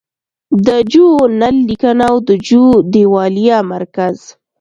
[0.67, 1.07] د جو
[1.39, 4.17] نل لیکنه او د جو دیوالیه مرکز